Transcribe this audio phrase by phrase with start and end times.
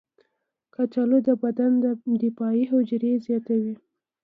[0.75, 1.71] کچالو د بدن
[2.21, 3.75] دفاعي حجرې زیاتوي.